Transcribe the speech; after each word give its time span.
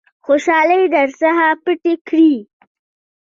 خوشالۍ 0.25 0.81
در 0.95 1.09
څخه 1.19 1.47
پټې 1.63 1.93
کړي. 2.07 2.33